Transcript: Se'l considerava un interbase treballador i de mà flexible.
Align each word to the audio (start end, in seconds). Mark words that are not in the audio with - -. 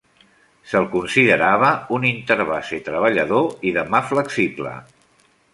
Se'l 0.71 0.87
considerava 0.93 1.69
un 1.99 2.09
interbase 2.11 2.81
treballador 2.89 3.69
i 3.73 3.77
de 3.79 3.87
mà 3.93 4.05
flexible. 4.15 4.77